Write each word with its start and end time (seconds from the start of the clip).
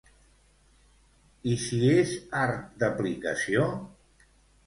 I 1.51 1.57
si 1.65 1.81
és 1.97 2.15
art 2.45 2.71
d'aplicació? 2.85 3.67